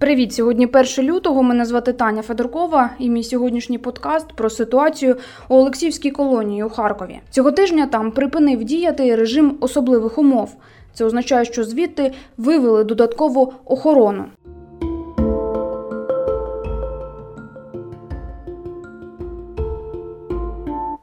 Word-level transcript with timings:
Привіт! 0.00 0.34
Сьогодні 0.34 0.66
1 0.66 0.86
лютого. 0.98 1.42
Мене 1.42 1.64
звати 1.64 1.92
Таня 1.92 2.22
Федоркова, 2.22 2.90
і 2.98 3.10
мій 3.10 3.24
сьогоднішній 3.24 3.78
подкаст 3.78 4.26
про 4.32 4.50
ситуацію 4.50 5.16
у 5.48 5.54
Олексіївській 5.54 6.10
колонії 6.10 6.64
у 6.64 6.68
Харкові. 6.68 7.20
Цього 7.30 7.52
тижня 7.52 7.86
там 7.86 8.10
припинив 8.10 8.64
діяти 8.64 9.16
режим 9.16 9.56
особливих 9.60 10.18
умов. 10.18 10.54
Це 10.94 11.04
означає, 11.04 11.44
що 11.44 11.64
звідти 11.64 12.12
вивели 12.36 12.84
додаткову 12.84 13.52
охорону. 13.64 14.24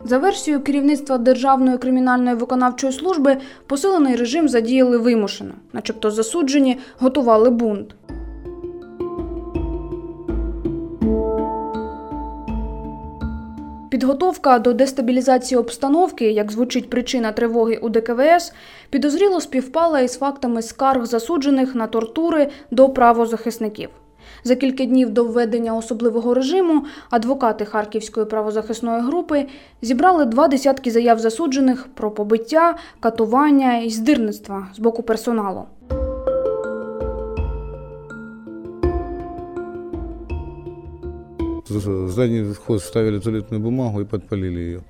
За 0.04 0.18
версією 0.18 0.64
керівництва 0.64 1.18
Державної 1.18 1.78
кримінальної 1.78 2.36
виконавчої 2.36 2.94
служби, 2.94 3.38
посилений 3.68 4.16
режим 4.16 4.50
задіяли 4.50 4.98
вимушено, 4.98 5.52
начебто 5.74 6.12
засуджені, 6.12 6.78
готували 7.00 7.50
бунт. 7.50 7.96
Підготовка 13.90 14.60
до 14.60 14.74
дестабілізації 14.74 15.60
обстановки, 15.60 16.32
як 16.32 16.52
звучить 16.52 16.90
причина 16.90 17.32
тривоги 17.32 17.78
у 17.78 17.90
ДКВС, 17.90 18.54
підозріло 18.90 19.42
співпала 19.42 20.00
із 20.00 20.18
фактами 20.18 20.62
скарг 20.62 21.06
засуджених 21.06 21.76
на 21.76 21.88
тортури 21.88 22.48
до 22.72 22.90
правозахисників. 22.90 23.90
За 24.44 24.56
кілька 24.56 24.86
днів 24.86 25.10
до 25.10 25.24
введення 25.24 25.76
особливого 25.76 26.34
режиму 26.34 26.86
адвокати 27.10 27.66
Харківської 27.66 28.26
правозахисної 28.26 29.02
групи 29.02 29.46
зібрали 29.82 30.26
два 30.26 30.48
десятки 30.48 30.92
заяв 30.92 31.20
засуджених 31.20 31.88
про 31.94 32.12
побиття, 32.12 32.76
катування 33.00 33.78
і 33.78 33.90
здирництва 33.90 34.68
з 34.76 34.80
боку 34.80 35.04
персоналу. 35.04 35.64
Задний 41.70 42.54
вход 42.54 42.82
вставили 42.82 43.20
туалетную 43.20 43.62
бумагу 43.62 44.02
и 44.02 44.06
подпалили 44.06 44.60
ее. 44.60 44.82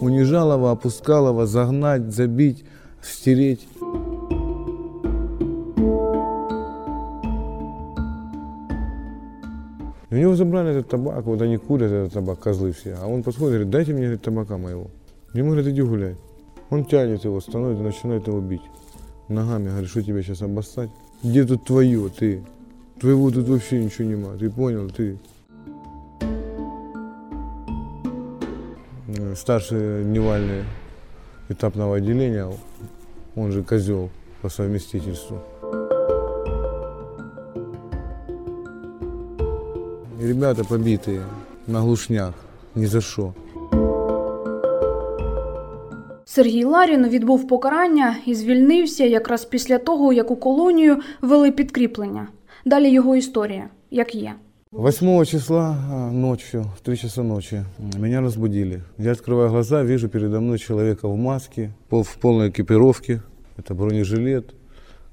Унижалова, 0.00 0.72
опускалова, 0.72 1.46
загнать, 1.46 2.12
забить, 2.12 2.64
стереть. 3.00 3.66
У 10.10 10.14
него 10.14 10.34
забрали 10.34 10.72
этот 10.72 10.90
табак, 10.90 11.24
вот 11.24 11.40
они 11.40 11.56
курят 11.56 11.90
этот 11.90 12.12
табак, 12.12 12.40
козлы 12.40 12.72
все. 12.72 12.98
А 13.00 13.06
он 13.06 13.22
подходит 13.22 13.54
и 13.54 13.54
говорит, 13.54 13.70
дайте 13.70 13.92
мне 13.92 14.02
говорит, 14.02 14.22
табака 14.22 14.58
моего. 14.58 14.88
Ему 15.32 15.52
говорят, 15.52 15.68
иди 15.68 15.80
гуляй. 15.80 16.16
Он 16.72 16.86
тянет 16.86 17.22
его, 17.22 17.38
становится 17.38 17.82
и 17.82 17.86
начинает 17.86 18.26
его 18.26 18.40
бить. 18.40 18.62
Ногами, 19.28 19.68
говорит, 19.68 19.90
что 19.90 20.02
тебе 20.02 20.22
сейчас 20.22 20.40
обоссать? 20.40 20.88
Где 21.22 21.44
тут 21.44 21.64
твое, 21.64 22.08
ты? 22.08 22.42
Твоего 22.98 23.30
тут 23.30 23.46
вообще 23.46 23.84
ничего 23.84 24.08
нема, 24.08 24.36
ты 24.38 24.48
понял, 24.48 24.88
ты? 24.88 25.18
Старший 29.36 30.02
дневальный 30.04 30.64
этапного 31.50 31.96
отделения, 31.96 32.50
он 33.36 33.52
же 33.52 33.62
козел 33.62 34.08
по 34.40 34.48
совместительству. 34.48 35.40
Ребята 40.18 40.64
побитые 40.64 41.20
на 41.66 41.82
глушнях, 41.82 42.34
ни 42.74 42.86
за 42.86 43.02
что. 43.02 43.34
Сергій 46.31 46.63
Ларін 46.63 47.07
відбув 47.07 47.47
покарання 47.47 48.15
і 48.25 48.35
звільнився 48.35 49.05
якраз 49.05 49.45
після 49.45 49.77
того, 49.77 50.13
як 50.13 50.31
у 50.31 50.35
колонію 50.35 50.97
вели 51.21 51.51
підкріплення. 51.51 52.27
Далі 52.65 52.89
його 52.91 53.15
історія, 53.15 53.69
як 53.91 54.15
є. 54.15 54.33
8 54.73 55.25
числа 55.25 55.77
а, 55.91 56.11
ночью, 56.11 56.65
в 56.77 56.81
3 56.81 56.97
часа 56.97 57.23
ночи, 57.23 57.55
м, 57.55 58.01
меня 58.01 58.21
разбудили. 58.21 58.81
Я 58.97 59.11
открываю 59.13 59.49
глаза, 59.49 59.83
вижу 59.83 60.09
передо 60.09 60.41
мной 60.41 60.59
человека 60.59 61.07
в 61.07 61.17
маске, 61.17 61.69
пол- 61.89 62.03
в 62.03 62.15
полной 62.15 62.49
экипировке. 62.49 63.21
Это 63.57 63.73
бронежилет, 63.73 64.53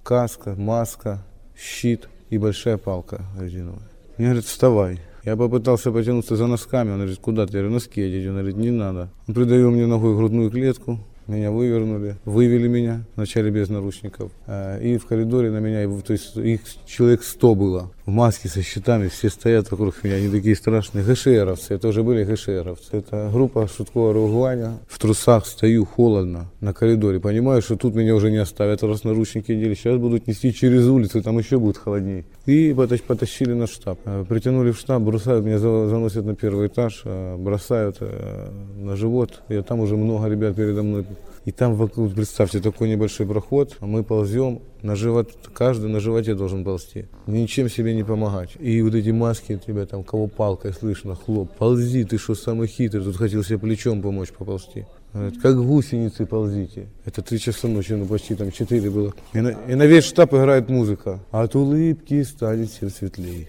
каска, 0.03 0.55
маска, 0.59 1.19
щит 1.57 2.09
и 2.33 2.39
большая 2.39 2.77
палка 2.79 3.21
резиновая. 3.41 3.89
Мне 4.19 4.27
говорит, 4.29 4.45
вставай. 4.45 4.99
Я 5.25 5.37
попытался 5.37 5.93
потянуться 5.93 6.37
за 6.37 6.47
носками, 6.47 6.91
он 6.91 6.97
говорит, 6.99 7.19
куда 7.19 7.43
ты? 7.47 7.53
Я 7.57 7.61
говорю, 7.61 7.71
носки 7.75 8.03
одеть. 8.03 8.27
Он 8.27 8.33
говорит, 8.35 8.57
не 8.57 8.71
надо. 8.71 9.09
Он 9.29 9.35
придавил 9.35 9.71
мне 9.71 9.87
ногой 9.87 10.15
грудную 10.17 10.51
клетку, 10.51 10.99
Меня 11.30 11.52
вывернули, 11.52 12.16
вывели 12.26 12.68
меня, 12.68 13.06
вначале 13.16 13.50
без 13.52 13.70
наручников. 13.70 14.32
А, 14.48 14.78
И 14.80 14.98
в 14.98 15.06
коридоре 15.06 15.50
на 15.52 15.60
меня, 15.60 15.88
то 16.02 16.14
есть 16.14 16.36
их 16.38 16.62
человек 16.86 17.24
100 17.24 17.56
было, 17.56 17.92
в 18.06 18.12
маске 18.12 18.50
со 18.50 18.62
щитами, 18.64 19.08
все 19.08 19.30
стоят 19.30 19.70
вокруг 19.72 20.04
меня, 20.04 20.16
они 20.16 20.30
такие 20.30 20.56
страшные. 20.56 21.04
ГШРовцы, 21.06 21.76
это 21.76 21.88
уже 21.90 22.02
были 22.04 22.24
ГШРовцы. 22.24 22.98
Это 22.98 23.30
группа 23.32 23.68
шуткого 23.68 24.14
реагування. 24.14 24.74
В 24.88 24.98
трусах 25.00 25.46
стою, 25.46 25.86
холодно, 25.86 26.46
на 26.62 26.74
коридоре. 26.74 27.20
Понимаю, 27.20 27.62
что 27.62 27.76
тут 27.76 27.96
меня 27.96 28.16
уже 28.16 28.32
не 28.32 28.38
оставят, 28.38 28.82
раз 28.84 29.04
наручники 29.04 29.52
одели. 29.52 29.76
Сейчас 29.76 29.98
будут 29.98 30.28
нести 30.28 30.52
через 30.54 30.88
улицу, 30.88 31.22
там 31.22 31.38
еще 31.38 31.58
будет 31.60 31.78
холоднее. 31.78 32.24
И 32.48 32.72
потащ- 32.72 33.04
потащили 33.06 33.54
на 33.54 33.68
штаб. 33.68 34.00
Э, 34.06 34.26
Притянули 34.28 34.72
в 34.72 34.78
штаб, 34.80 35.02
бросают, 35.04 35.46
меня 35.46 35.60
за- 35.60 35.88
заносят 35.88 36.26
на 36.26 36.34
первый 36.36 36.68
этаж, 36.68 37.02
э, 37.06 37.36
бросают 37.38 37.98
э, 38.02 38.50
на 38.82 38.96
живот. 38.96 39.44
И 39.50 39.62
там 39.62 39.80
уже 39.82 39.96
много 39.98 40.28
ребят 40.28 40.56
передо 40.56 40.82
мной. 40.82 41.06
И 41.46 41.52
там 41.52 41.76
вокруг, 41.76 42.14
представьте, 42.14 42.60
такой 42.60 42.90
небольшой 42.90 43.26
проход, 43.26 43.76
а 43.80 43.86
мы 43.86 44.04
ползем 44.04 44.62
на 44.82 44.96
живот, 44.96 45.32
каждый 45.54 45.90
на 45.90 46.00
животе 46.00 46.36
должен 46.36 46.64
ползти. 46.64 47.08
Ничем 47.28 47.70
себе 47.70 47.96
не 47.96 48.04
помогать. 48.04 48.52
И 48.60 48.82
вот 48.82 48.94
эти 48.94 49.10
маски, 49.10 49.60
тебя 49.66 49.86
там, 49.86 50.04
кого 50.04 50.28
палкой 50.28 50.74
слышно, 50.74 51.16
хлоп, 51.16 51.52
ползи, 51.58 52.04
ты 52.04 52.18
что 52.18 52.36
самый 52.36 52.68
хитрый, 52.68 53.04
тут 53.04 53.16
хотел 53.16 53.44
себе 53.44 53.58
плечом 53.58 54.02
помочь 54.02 54.30
поползти. 54.30 54.86
Говорят, 55.14 55.38
как 55.42 55.58
гусеницы 55.58 56.26
ползите. 56.26 56.88
Это 57.04 57.24
три 57.24 57.40
часа 57.40 57.68
ночи, 57.68 57.94
ну 57.94 58.06
почти 58.06 58.36
там 58.36 58.52
четыре 58.52 58.92
было. 58.92 59.14
И 59.34 59.40
на, 59.40 59.50
и 59.50 59.74
на 59.74 59.88
весь 59.88 60.04
штаб 60.04 60.34
играет 60.34 60.70
музыка. 60.70 61.20
От 61.32 61.56
улыбки 61.56 62.22
станет 62.22 62.70
все 62.70 62.90
светлее. 62.90 63.48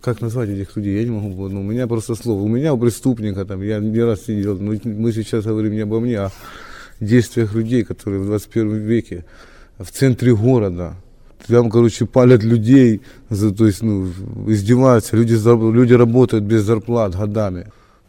Как 0.00 0.20
назвать 0.20 0.50
этих 0.50 0.76
людей, 0.76 0.98
я 0.98 1.04
не 1.04 1.10
могу, 1.10 1.48
ну, 1.48 1.60
у 1.60 1.64
меня 1.64 1.86
просто 1.86 2.14
слово. 2.14 2.40
У 2.42 2.48
меня 2.48 2.72
у 2.72 2.78
преступника, 2.78 3.44
там, 3.44 3.60
я 3.60 3.80
не 3.80 3.98
раз 4.00 4.26
сидел, 4.26 4.56
но 4.56 4.72
мы 4.84 5.12
сейчас 5.12 5.44
говорим 5.44 5.72
не 5.72 5.80
обо 5.80 5.98
мне, 5.98 6.16
а 6.20 6.30
действиях 7.00 7.54
людей, 7.54 7.84
которые 7.84 8.20
в 8.20 8.26
21 8.26 8.76
веке 8.76 9.24
в 9.78 9.90
центре 9.90 10.34
города. 10.34 10.94
Там, 11.46 11.70
короче, 11.70 12.06
палят 12.06 12.42
людей, 12.42 13.00
за, 13.30 13.52
то 13.52 13.66
есть, 13.66 13.82
ну, 13.82 14.08
издеваются, 14.46 15.16
люди, 15.16 15.34
люди 15.74 15.94
работают 15.94 16.44
без 16.44 16.62
зарплат 16.62 17.16
годами. 17.16 17.66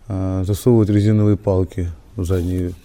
А, 0.07 0.44
засовывают 0.44 0.90
резиновые 0.90 1.38
палки 1.38 1.90
в 2.18 2.25
задний 2.25 2.75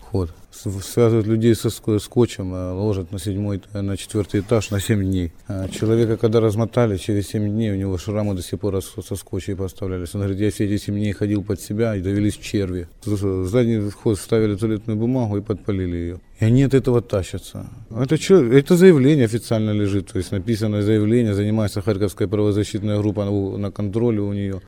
ход. 0.00 0.30
Связывают 0.64 1.26
людей 1.26 1.54
со 1.54 1.68
ск- 1.68 1.98
скотчем, 2.00 2.52
а, 2.52 2.74
ложат 2.74 3.12
на 3.12 3.18
седьмой, 3.18 3.60
э, 3.72 3.80
на 3.80 3.96
четвертый 3.96 4.40
этаж 4.40 4.70
на 4.70 4.80
7 4.80 5.02
дней. 5.04 5.32
А 5.46 5.68
Человека, 5.68 6.16
когда 6.16 6.40
размотали, 6.40 6.96
через 6.96 7.28
7 7.28 7.48
дней 7.48 7.70
у 7.72 7.76
него 7.76 7.96
шрамы 7.98 8.34
до 8.34 8.42
сих 8.42 8.58
пор 8.58 8.82
со 8.82 9.16
скотчей 9.16 9.54
поставлялись. 9.54 10.14
Он 10.14 10.20
говорит, 10.22 10.40
я 10.40 10.50
все 10.50 10.64
эти 10.64 10.82
7 10.82 10.94
дней 10.94 11.12
ходил 11.12 11.44
под 11.44 11.60
себя 11.60 11.94
и 11.96 12.00
довелись 12.00 12.36
черви. 12.36 12.88
В 13.04 13.46
задний 13.46 13.88
вход 13.90 14.18
вставили 14.18 14.56
туалетную 14.56 14.96
бумагу 14.98 15.36
и 15.38 15.40
подпалили 15.42 15.96
ее. 15.96 16.20
И 16.40 16.44
они 16.44 16.62
от 16.64 16.74
этого 16.74 17.00
тащатся. 17.02 17.66
Это, 17.90 18.16
чё- 18.18 18.52
это 18.52 18.76
заявление 18.76 19.24
официально 19.26 19.70
лежит, 19.70 20.12
то 20.12 20.18
есть 20.18 20.32
написанное 20.32 20.82
заявление, 20.82 21.34
занимается 21.34 21.82
Харьковская 21.82 22.28
правозащитная 22.28 22.98
группа 22.98 23.24
на 23.58 23.70
контроле 23.70 24.20
у 24.20 24.32
нее. 24.32 24.60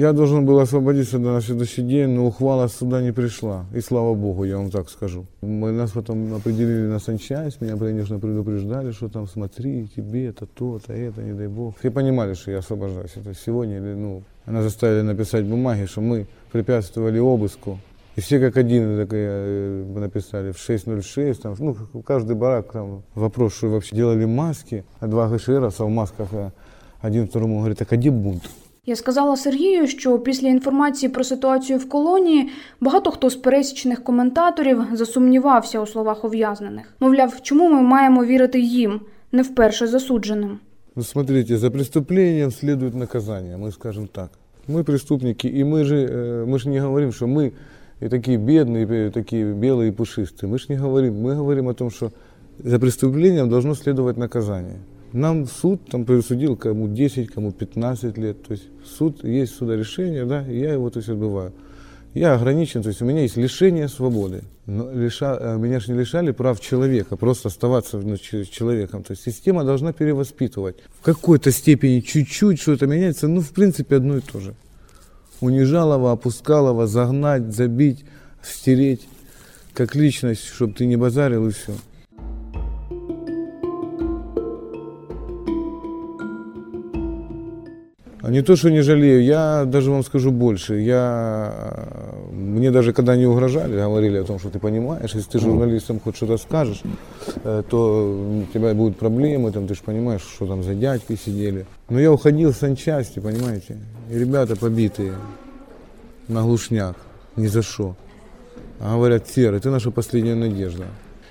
Я 0.00 0.14
должен 0.14 0.46
был 0.46 0.60
освободиться 0.60 1.18
на 1.18 1.42
следующий 1.42 1.82
день, 1.82 2.08
но 2.08 2.26
ухвала 2.26 2.68
суда 2.68 3.02
не 3.02 3.12
пришла. 3.12 3.66
И 3.74 3.80
слава 3.80 4.14
богу, 4.14 4.44
я 4.44 4.56
вам 4.56 4.70
так 4.70 4.88
скажу. 4.88 5.26
Мы, 5.42 5.72
нас 5.72 5.90
потом 5.90 6.32
определили 6.32 6.86
на 6.86 6.98
санчасть, 6.98 7.60
меня, 7.60 7.76
конечно, 7.76 8.18
предупреждали, 8.18 8.92
что 8.92 9.10
там 9.10 9.28
смотри, 9.28 9.88
тебе 9.94 10.28
это, 10.28 10.46
то-то, 10.46 10.94
это, 10.94 11.20
не 11.20 11.34
дай 11.34 11.48
бог. 11.48 11.78
Все 11.78 11.90
понимали, 11.90 12.32
что 12.32 12.50
я 12.50 12.60
освобождаюсь. 12.60 13.10
Это 13.14 13.34
сегодня, 13.34 13.76
или, 13.76 13.92
ну, 13.92 14.22
она 14.46 14.62
заставили 14.62 15.02
написать 15.02 15.44
бумаги, 15.44 15.84
что 15.84 16.00
мы 16.00 16.26
препятствовали 16.50 17.18
обыску. 17.18 17.78
И 18.16 18.22
все 18.22 18.40
как 18.40 18.56
один 18.56 18.96
так, 18.96 19.10
э, 19.12 19.84
написали 19.98 20.52
в 20.52 20.56
6.06, 20.56 21.42
там, 21.42 21.54
ну, 21.58 21.76
каждый 22.02 22.36
барак, 22.36 22.72
там, 22.72 23.02
вопрос, 23.14 23.54
что 23.54 23.68
вообще 23.68 23.94
делали 23.94 24.24
маски, 24.24 24.82
а 24.98 25.06
два 25.08 25.28
ГШРовца 25.28 25.84
в 25.84 25.90
масках, 25.90 26.28
а 26.32 26.52
один 27.02 27.28
второму 27.28 27.58
говорит, 27.58 27.76
так 27.76 27.92
а 27.92 27.96
где 27.96 28.10
бунт? 28.10 28.44
Я 28.89 28.95
сказала 28.95 29.37
Сергію, 29.37 29.87
що 29.87 30.19
після 30.19 30.47
інформації 30.47 31.09
про 31.09 31.23
ситуацію 31.23 31.79
в 31.79 31.89
колонії 31.89 32.49
багато 32.81 33.11
хто 33.11 33.29
з 33.29 33.35
пересічних 33.35 34.03
коментаторів 34.03 34.83
засумнівався 34.93 35.81
у 35.81 35.87
словах 35.87 36.23
ув'язнених. 36.23 36.93
Мовляв, 36.99 37.41
чому 37.41 37.69
ми 37.69 37.81
маємо 37.81 38.25
вірити 38.25 38.59
їм? 38.59 38.99
не 39.35 39.43
вперше 39.43 39.87
засудженим. 39.87 40.59
Ну, 40.95 41.03
смотрите, 41.03 41.57
за 41.57 41.71
преступлением 41.71 42.51
следует 42.51 42.95
наказание, 42.95 43.57
мы 43.57 43.71
скажем 43.71 44.07
так. 44.07 44.29
Мы 44.67 44.83
преступники, 44.83 45.47
и 45.47 45.63
мы 45.63 45.83
же, 45.83 45.95
э, 45.95 46.45
мы 46.45 46.57
же 46.57 46.69
не 46.69 46.79
говорим, 46.79 47.11
что 47.11 47.27
мы 47.27 47.51
и 48.01 48.09
такие 48.09 48.37
бедные, 48.37 49.07
и 49.07 49.09
такие 49.11 49.53
белые 49.53 49.89
и 49.89 49.91
пушистые. 49.91 50.49
Мы 50.49 50.57
же 50.57 50.65
не 50.69 50.77
говорим, 50.77 51.13
мы 51.21 51.35
говорим 51.35 51.67
о 51.67 51.73
том, 51.73 51.91
что 51.91 52.11
за 52.63 52.79
преступлением 52.79 53.49
должно 53.49 53.75
следовать 53.75 54.17
наказание. 54.17 54.79
Нам 55.12 55.46
суд 55.46 55.88
там 55.90 56.04
присудил 56.04 56.56
кому 56.56 56.88
10, 56.88 57.30
кому 57.30 57.52
15 57.52 58.16
лет. 58.18 58.42
То 58.44 58.52
есть 58.52 58.64
суд, 58.84 59.24
есть 59.24 59.54
судорешение, 59.54 60.24
да, 60.24 60.46
и 60.46 60.58
я 60.58 60.72
его 60.72 60.90
то 60.90 60.98
есть, 60.98 61.08
отбываю. 61.08 61.52
Я 62.14 62.34
ограничен, 62.34 62.82
то 62.82 62.88
есть 62.88 63.02
у 63.02 63.04
меня 63.04 63.22
есть 63.22 63.36
лишение 63.36 63.88
свободы. 63.88 64.42
Но 64.66 64.90
лиша, 64.92 65.36
э, 65.40 65.56
меня 65.58 65.78
же 65.78 65.92
не 65.92 65.98
лишали 65.98 66.32
прав 66.32 66.60
человека, 66.60 67.16
просто 67.16 67.48
оставаться 67.48 67.98
ну, 67.98 68.16
человеком. 68.16 69.04
То 69.04 69.12
есть 69.12 69.22
система 69.22 69.64
должна 69.64 69.92
перевоспитывать. 69.92 70.76
В 71.00 71.04
какой-то 71.04 71.52
степени 71.52 72.00
чуть-чуть 72.00 72.60
что-то 72.60 72.86
меняется, 72.86 73.28
ну, 73.28 73.40
в 73.40 73.50
принципе, 73.50 73.96
одно 73.96 74.16
и 74.16 74.20
то 74.20 74.40
же. 74.40 74.54
Унижалова, 75.40 76.12
опускалова, 76.12 76.86
загнать, 76.86 77.54
забить, 77.54 78.04
стереть, 78.42 79.08
как 79.72 79.94
личность, 79.94 80.46
чтобы 80.46 80.74
ты 80.74 80.86
не 80.86 80.96
базарил 80.96 81.46
и 81.46 81.52
все. 81.52 81.72
Не 88.28 88.42
то, 88.42 88.56
что 88.56 88.70
не 88.70 88.82
жалею, 88.82 89.24
я 89.24 89.64
даже 89.64 89.90
вам 89.90 90.04
скажу 90.04 90.30
больше. 90.30 90.80
Я, 90.80 91.54
э, 91.62 92.32
мне 92.32 92.70
даже 92.70 92.92
когда 92.92 93.16
не 93.16 93.26
угрожали, 93.26 93.76
говорили 93.76 94.18
о 94.18 94.24
том, 94.24 94.38
что 94.38 94.50
ты 94.50 94.58
понимаешь, 94.58 95.14
если 95.14 95.30
ты 95.30 95.38
журналистам 95.38 96.00
хоть 96.00 96.16
что-то 96.16 96.36
скажешь, 96.36 96.82
э, 97.44 97.62
то 97.68 98.44
у 98.44 98.52
тебя 98.52 98.74
будут 98.74 98.98
проблемы, 98.98 99.52
там, 99.52 99.66
ты 99.66 99.74
же 99.74 99.80
понимаешь, 99.84 100.22
что 100.22 100.46
там 100.46 100.62
за 100.62 100.74
дядьки 100.74 101.16
сидели. 101.16 101.66
Но 101.88 101.98
я 101.98 102.12
уходил 102.12 102.52
с 102.52 102.58
санчасти, 102.58 103.20
понимаете, 103.20 103.78
и 104.10 104.18
ребята 104.18 104.56
побитые 104.56 105.14
на 106.28 106.42
глушняк, 106.42 106.96
ни 107.36 107.46
за 107.46 107.62
что. 107.62 107.96
А 108.80 108.96
говорят, 108.96 109.28
Серый, 109.28 109.60
ты 109.60 109.70
наша 109.70 109.90
последняя 109.90 110.34
надежда. 110.34 110.84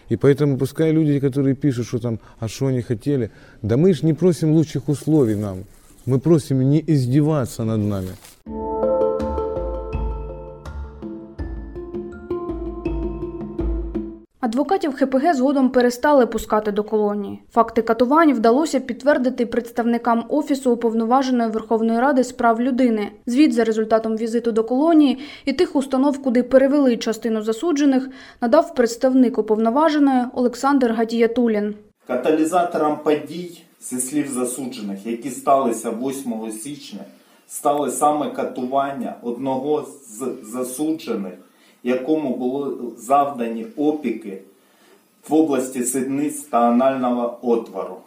И 0.09 0.15
поэтому 0.15 0.57
пускай 0.57 0.91
люди, 0.91 1.19
которые 1.19 1.55
пишут, 1.55 1.87
что 1.87 1.99
там, 1.99 2.19
а 2.39 2.47
что 2.47 2.67
они 2.67 2.81
хотели, 2.81 3.29
да 3.61 3.77
мы 3.77 3.93
же 3.93 4.05
не 4.05 4.13
просим 4.13 4.51
лучших 4.53 4.89
условий 4.89 5.35
нам. 5.35 5.65
Мы 6.09 6.17
просим 6.17 6.67
не 6.69 6.83
издеваться 6.87 7.63
над 7.63 7.79
нами. 7.79 8.09
Адвокатів 14.39 14.93
ХПГ 14.93 15.33
згодом 15.33 15.69
перестали 15.69 16.25
пускати 16.27 16.71
до 16.71 16.83
колонії. 16.83 17.39
Факти 17.51 17.81
катувань 17.81 18.33
вдалося 18.33 18.79
підтвердити 18.79 19.45
представникам 19.45 20.25
Офісу 20.29 20.71
уповноваженої 20.71 21.49
Верховної 21.49 21.99
Ради 21.99 22.23
з 22.23 22.31
прав 22.31 22.61
людини. 22.61 23.11
Звіт 23.25 23.53
за 23.53 23.63
результатом 23.63 24.17
візиту 24.17 24.51
до 24.51 24.63
колонії 24.63 25.19
і 25.45 25.53
тих 25.53 25.75
установ, 25.75 26.23
куди 26.23 26.43
перевели 26.43 26.97
частину 26.97 27.41
засуджених, 27.41 28.09
надав 28.41 28.75
представник 28.75 29.37
уповноваженої 29.37 30.23
Олександр 30.33 30.91
Гатіятулін. 30.91 31.75
Каталізатором 32.07 32.97
подій, 33.03 33.61
зі 33.81 33.99
слів 33.99 34.31
засуджених, 34.31 35.05
які 35.05 35.29
сталися 35.29 35.91
8 35.91 36.51
січня, 36.51 36.99
стали 37.47 37.91
саме 37.91 38.31
катування 38.31 39.15
одного 39.21 39.87
з 40.09 40.27
засуджених, 40.51 41.33
якому 41.83 42.35
були 42.35 42.75
завдані 42.97 43.65
опіки 43.77 44.41
в 45.29 45.33
області 45.33 45.83
сідниць 45.83 46.41
та 46.41 46.59
анального 46.59 47.39
отвору. 47.41 47.97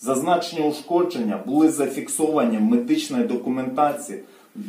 Зазначені 0.00 0.68
ушкодження 0.68 1.40
були 1.46 1.68
зафіксовані 1.68 2.56
в 2.56 2.62
медичній 2.62 3.24
документації 3.24 4.20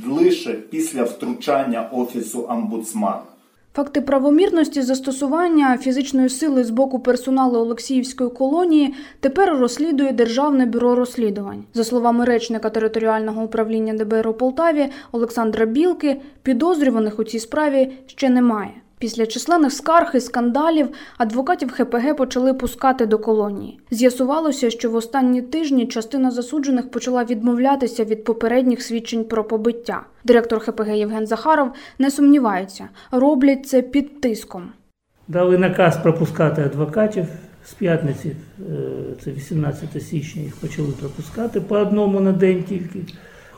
лише 0.08 0.54
після 0.54 1.04
втручання 1.04 1.90
Офісу 1.92 2.46
омбудсмана. 2.50 3.35
Факти 3.76 4.02
правомірності 4.02 4.82
застосування 4.82 5.78
фізичної 5.78 6.30
сили 6.30 6.64
з 6.64 6.70
боку 6.70 7.00
персоналу 7.00 7.60
Олексіївської 7.60 8.30
колонії 8.30 8.94
тепер 9.20 9.58
розслідує 9.58 10.12
Державне 10.12 10.66
бюро 10.66 10.96
розслідувань. 10.96 11.64
За 11.74 11.84
словами 11.84 12.26
речника 12.26 12.70
територіального 12.70 13.44
управління 13.44 13.94
ДБР 13.94 14.28
у 14.28 14.34
Полтаві 14.34 14.90
Олександра 15.12 15.66
Білки, 15.66 16.22
підозрюваних 16.44 17.20
у 17.20 17.24
цій 17.24 17.40
справі 17.40 17.92
ще 18.06 18.30
немає. 18.30 18.72
Після 19.00 19.26
численних 19.26 19.74
скарг 19.74 20.12
і 20.16 20.20
скандалів 20.20 20.90
адвокатів 21.18 21.72
ХПГ 21.72 22.16
почали 22.16 22.54
пускати 22.54 23.06
до 23.06 23.20
колонії. 23.20 23.80
З'ясувалося, 23.92 24.70
що 24.70 24.92
в 24.92 24.96
останні 24.96 25.42
тижні 25.42 25.88
частина 25.88 26.32
засуджених 26.32 26.92
почала 26.92 27.24
відмовлятися 27.24 28.04
від 28.04 28.24
попередніх 28.24 28.82
свідчень 28.82 29.24
про 29.24 29.44
побиття. 29.44 30.06
Директор 30.24 30.60
ХПГ 30.60 30.90
Євген 30.90 31.28
Захаров 31.28 31.72
не 32.00 32.12
сумнівається, 32.12 32.90
роблять 33.12 33.68
це 33.68 33.82
під 33.82 34.22
тиском. 34.22 34.72
Дали 35.28 35.58
наказ 35.58 35.98
пропускати 35.98 36.62
адвокатів 36.62 37.26
з 37.66 37.74
п'ятниці, 37.74 38.36
е, 38.60 38.74
це 39.24 39.32
18 39.32 40.02
січня, 40.04 40.42
їх 40.42 40.56
почали 40.56 40.90
пропускати 41.00 41.62
по 41.62 41.76
одному 41.76 42.20
на 42.20 42.32
день 42.32 42.64
тільки. 42.64 43.00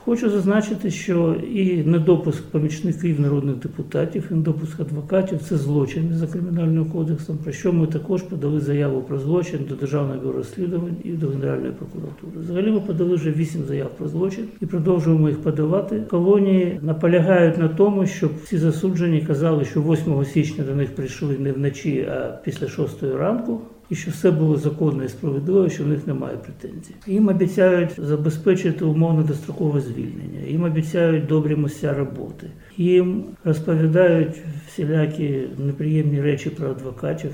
Хочу 0.08 0.30
зазначити, 0.30 0.92
що 0.92 1.36
і 1.54 1.84
недопуск 1.84 2.44
помічників 2.44 3.22
народних 3.22 3.56
депутатів, 3.56 4.28
і 4.32 4.34
недопуск 4.34 4.80
адвокатів 4.80 5.40
це 5.40 5.58
злочин 5.58 6.10
за 6.14 6.28
кримінальним 6.28 6.86
кодексом, 6.86 7.38
про 7.38 7.52
що 7.52 7.74
ми 7.74 7.88
також 7.88 8.22
подали 8.22 8.60
заяву 8.60 9.02
про 9.02 9.20
злочин 9.20 9.60
до 9.70 9.76
Державного 9.76 10.20
бюро 10.20 10.34
розслідувань 10.34 10.96
і 11.04 11.10
до 11.10 11.28
Генеральної 11.28 11.72
прокуратури. 11.72 12.32
Взагалі 12.40 12.72
ми 12.72 12.80
подали 12.80 13.16
вже 13.16 13.32
вісім 13.32 13.64
заяв 13.64 13.90
про 13.98 14.08
злочин 14.08 14.46
і 14.62 14.66
продовжуємо 14.66 15.30
їх 15.30 15.42
подавати. 15.42 16.04
Колонії 16.10 16.80
наполягають 16.82 17.58
на 17.58 17.68
тому, 17.68 18.06
щоб 18.06 18.32
всі 18.44 18.58
засуджені 18.58 19.22
казали, 19.22 19.66
що 19.66 19.82
8 19.82 20.26
січня 20.26 20.64
до 20.64 20.76
них 20.76 20.96
прийшли 20.96 21.38
не 21.40 21.52
вночі, 21.52 22.08
а 22.12 22.40
після 22.44 22.68
6 22.68 23.04
ранку. 23.04 23.62
І 23.90 23.96
що 23.96 24.12
все 24.12 24.32
було 24.32 24.58
законно 24.58 25.04
і 25.04 25.10
справедливо, 25.10 25.70
що 25.70 25.84
в 25.84 25.88
них 25.88 26.08
немає 26.08 26.38
претензій. 26.38 26.96
Їм 27.08 27.28
обіцяють 27.28 27.92
забезпечити 27.98 28.86
умовно 28.86 29.24
дострокове 29.24 29.82
звільнення, 29.82 30.48
їм 30.48 30.64
обіцяють 30.64 31.26
добрі 31.26 31.56
місця 31.56 31.94
роботи, 31.94 32.48
їм 32.78 33.24
розповідають 33.44 34.36
всілякі 34.68 35.42
неприємні 35.58 36.22
речі 36.22 36.50
про 36.50 36.70
адвокатів. 36.70 37.32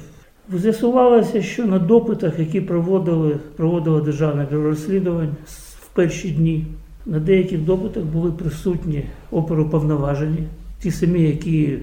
З'ясувалося, 0.54 1.42
що 1.42 1.66
на 1.66 1.80
допитах, 1.80 2.40
які 2.40 2.62
проводили, 2.62 3.40
проводило 3.56 4.02
Державне 4.02 4.48
бюро 4.52 4.64
розслідувань 4.64 5.36
в 5.82 5.88
перші 5.94 6.32
дні, 6.32 6.66
на 7.06 7.20
деяких 7.20 7.62
допитах 7.62 8.04
були 8.04 8.32
присутні 8.32 9.06
оперуповноважені, 9.32 10.48
ті 10.80 10.92
самі, 10.92 11.22
які 11.22 11.78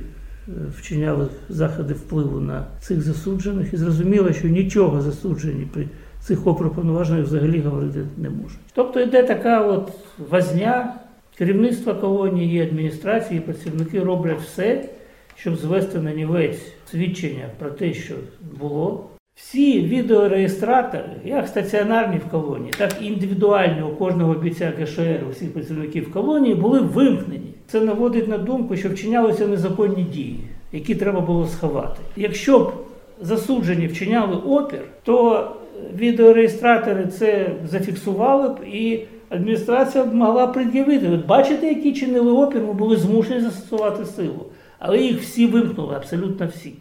вчиняли 0.78 1.28
заходи 1.48 1.94
впливу 1.94 2.40
на 2.40 2.66
цих 2.80 3.02
засуджених, 3.02 3.72
і 3.72 3.76
зрозуміло, 3.76 4.32
що 4.32 4.48
нічого 4.48 5.00
засуджені 5.00 5.68
при 5.72 5.88
цих 6.20 6.46
опропонуважених 6.46 7.26
взагалі 7.26 7.60
говорити 7.60 8.00
не 8.18 8.30
можуть. 8.30 8.58
Тобто 8.74 9.00
йде 9.00 9.22
така 9.22 9.66
от 9.66 9.92
возня, 10.30 10.94
керівництво 11.38 11.94
колонії 11.94 12.62
адміністрації, 12.62 13.40
працівники 13.40 14.00
роблять 14.00 14.40
все, 14.40 14.88
щоб 15.36 15.56
звести 15.56 15.98
на 15.98 16.12
нівець 16.12 16.72
свідчення 16.90 17.44
про 17.58 17.70
те, 17.70 17.94
що 17.94 18.14
було. 18.60 19.10
Всі 19.42 19.80
відеореєстратори, 19.80 21.04
як 21.24 21.48
стаціонарні 21.48 22.16
в 22.16 22.30
колонії, 22.30 22.72
так 22.78 22.94
і 23.00 23.06
індивідуальні 23.06 23.82
у 23.82 23.96
кожного 23.96 24.34
бійця 24.34 24.72
КШР, 24.72 25.20
усіх 25.30 25.52
працівників 25.52 26.12
колонії, 26.12 26.54
були 26.54 26.80
вимкнені. 26.80 27.54
Це 27.66 27.80
наводить 27.80 28.28
на 28.28 28.38
думку, 28.38 28.76
що 28.76 28.88
вчинялися 28.88 29.46
незаконні 29.46 30.02
дії, 30.02 30.40
які 30.72 30.94
треба 30.94 31.20
було 31.20 31.46
сховати. 31.46 32.00
Якщо 32.16 32.58
б 32.58 32.72
засуджені 33.20 33.86
вчиняли 33.86 34.36
опір, 34.36 34.80
то 35.02 35.46
відеореєстратори 35.94 37.06
це 37.06 37.50
зафіксували 37.64 38.48
б 38.48 38.58
і 38.72 39.00
адміністрація 39.28 40.04
могла 40.04 40.46
пред'явити. 40.46 41.08
От 41.08 41.26
бачите, 41.26 41.68
які 41.68 41.92
чинили 41.92 42.32
опір, 42.32 42.62
ми 42.62 42.72
були 42.72 42.96
змушені 42.96 43.40
застосувати 43.40 44.04
силу. 44.04 44.46
Але 44.78 44.98
їх 44.98 45.20
всі 45.20 45.46
вимкнули, 45.46 45.94
абсолютно 45.94 46.46
всі. 46.46 46.72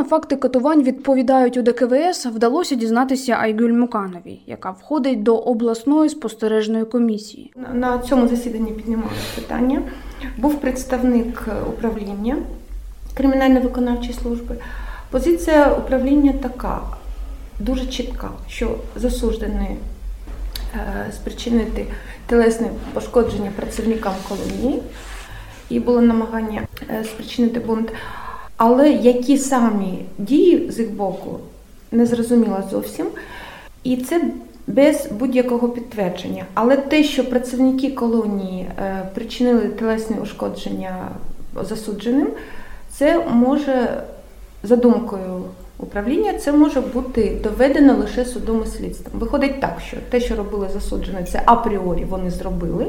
На 0.00 0.06
факти 0.06 0.36
катувань 0.36 0.82
відповідають 0.82 1.56
у 1.56 1.62
ДКВС, 1.62 2.28
вдалося 2.28 2.74
дізнатися 2.74 3.32
Айгюль 3.32 3.72
Мукановій, 3.72 4.40
яка 4.46 4.70
входить 4.70 5.22
до 5.22 5.36
обласної 5.36 6.10
спостережної 6.10 6.84
комісії. 6.84 7.52
На- 7.74 7.98
цьому 7.98 8.28
засіданні 8.28 8.70
піднімалось 8.70 9.34
питання. 9.34 9.82
Був 10.38 10.60
представник 10.60 11.48
е, 11.48 11.52
управління 11.68 12.36
кримінально-виконавчої 13.16 14.12
служби. 14.22 14.56
Позиція 15.10 15.72
управління 15.74 16.32
така, 16.42 16.80
дуже 17.58 17.86
чітка, 17.86 18.30
що 18.48 18.76
засуджений 18.96 19.76
е, 20.74 21.12
спричинити 21.12 21.86
телесне 22.26 22.68
пошкодження 22.94 23.50
працівникам 23.56 24.12
колонії 24.28 24.82
і 25.68 25.80
було 25.80 26.00
намагання 26.00 26.62
е, 26.90 27.04
спричинити 27.04 27.60
бунт. 27.60 27.92
Але 28.62 28.90
які 28.90 29.38
самі 29.38 29.98
дії 30.18 30.70
з 30.70 30.78
їх 30.78 30.90
боку 30.90 31.38
не 31.92 32.06
зрозуміло 32.06 32.62
зовсім. 32.70 33.06
І 33.84 33.96
це 33.96 34.22
без 34.66 35.08
будь-якого 35.18 35.68
підтвердження. 35.68 36.44
Але 36.54 36.76
те, 36.76 37.04
що 37.04 37.30
працівники 37.30 37.90
колонії 37.90 38.62
е, 38.78 39.08
причинили 39.14 39.68
тілесні 39.68 40.16
ушкодження 40.22 41.08
засудженим, 41.62 42.28
це 42.90 43.26
може, 43.26 44.02
за 44.62 44.76
думкою 44.76 45.42
управління, 45.78 46.38
це 46.38 46.52
може 46.52 46.80
бути 46.80 47.40
доведено 47.42 47.96
лише 47.96 48.24
судом 48.24 48.62
і 48.64 48.66
слідством. 48.66 49.20
Виходить 49.20 49.60
так, 49.60 49.76
що 49.86 49.96
те, 50.10 50.20
що 50.20 50.36
робили 50.36 50.68
засуджені, 50.72 51.24
це 51.32 51.42
апріорі 51.46 52.04
вони 52.04 52.30
зробили. 52.30 52.86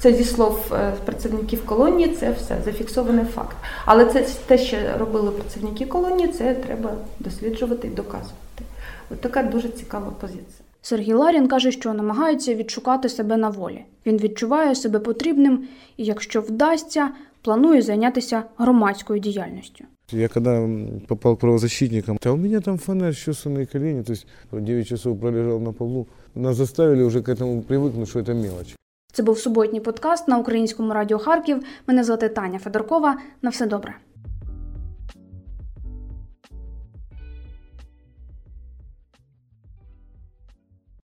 Це 0.00 0.12
зі 0.12 0.24
слов 0.24 0.72
е, 0.72 0.92
працівників 1.04 1.66
колонії, 1.66 2.08
це 2.08 2.30
все 2.32 2.56
зафіксований 2.64 3.24
факт. 3.24 3.56
Але 3.84 4.04
це 4.04 4.26
те, 4.46 4.58
що 4.58 4.76
робили 4.98 5.30
працівники 5.30 5.86
колонії, 5.86 6.28
це 6.28 6.54
треба 6.54 6.92
досліджувати 7.20 7.88
і 7.88 7.90
доказувати. 7.90 8.64
От 9.10 9.20
така 9.20 9.42
дуже 9.42 9.68
цікава 9.68 10.12
позиція. 10.20 10.66
Сергій 10.82 11.12
Ларін 11.12 11.48
каже, 11.48 11.72
що 11.72 11.94
намагається 11.94 12.54
відшукати 12.54 13.08
себе 13.08 13.36
на 13.36 13.48
волі. 13.48 13.84
Він 14.06 14.16
відчуває 14.18 14.74
себе 14.74 14.98
потрібним 14.98 15.64
і, 15.96 16.04
якщо 16.04 16.40
вдасться, 16.40 17.10
планує 17.42 17.82
зайнятися 17.82 18.42
громадською 18.58 19.20
діяльністю. 19.20 19.84
Я 20.12 20.28
когда 20.28 20.50
м, 20.50 21.02
попал 21.08 21.34
к 21.34 21.40
правозащитникам, 21.40 22.18
а 22.24 22.30
у 22.30 22.36
меня 22.36 22.60
там 22.60 22.78
фонарь, 22.78 23.14
чувственные 23.14 23.66
колени, 23.66 24.02
то 24.04 24.12
есть 24.12 24.26
9 24.52 24.88
часов 24.88 25.20
пролежал 25.20 25.60
на 25.60 25.72
полу. 25.72 26.06
Нас 26.34 26.56
заставили 26.56 27.02
уже 27.02 27.22
к 27.22 27.28
этому 27.28 27.62
привыкнуть, 27.62 28.08
что 28.08 28.20
это 28.20 28.34
мелочь. 28.34 28.76
Це 29.11 29.23
був 29.23 29.39
суботній 29.39 29.79
подкаст 29.79 30.27
на 30.27 30.37
українському 30.37 30.93
радіо 30.93 31.19
Харків. 31.19 31.63
Мене 31.87 32.03
звати 32.03 32.29
Таня 32.29 32.59
Федоркова. 32.59 33.17
На 33.41 33.49
все 33.49 33.65
добре. 33.65 33.95